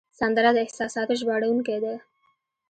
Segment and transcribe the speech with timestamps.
[0.19, 1.93] سندره د احساساتو ژباړونکی ده